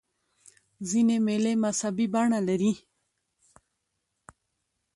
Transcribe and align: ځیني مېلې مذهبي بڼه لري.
ځیني 0.89 1.17
مېلې 1.27 1.53
مذهبي 1.63 2.07
بڼه 2.13 2.39
لري. 2.47 2.73